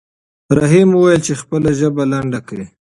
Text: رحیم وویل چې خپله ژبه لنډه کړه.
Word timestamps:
رحیم 0.57 0.89
وویل 0.93 1.21
چې 1.27 1.33
خپله 1.41 1.69
ژبه 1.79 2.03
لنډه 2.11 2.39
کړه. 2.47 2.65